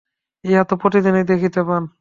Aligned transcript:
ইহা 0.43 0.63
তো 0.63 0.73
প্রতিদিনই 0.81 1.23
দেখিতে 1.23 1.61
পান। 1.63 1.83